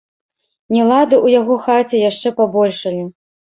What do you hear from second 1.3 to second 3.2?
яго хаце яшчэ пабольшалі.